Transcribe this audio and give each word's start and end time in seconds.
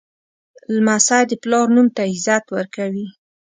لمسی 0.75 1.21
د 1.27 1.31
پلار 1.43 1.67
نوم 1.75 1.87
ته 1.95 2.01
عزت 2.13 2.43
ورکوي. 2.55 3.07